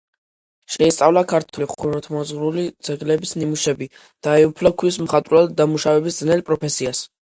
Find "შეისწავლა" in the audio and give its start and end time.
0.75-1.21